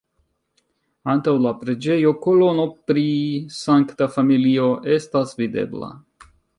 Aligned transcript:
Antaŭ 1.13 1.33
la 1.43 1.51
preĝejo 1.59 2.15
kolono 2.25 2.67
pri 2.89 3.05
Sankta 3.61 4.11
Familio 4.19 4.75
estas 5.01 5.41
videbla. 5.45 5.97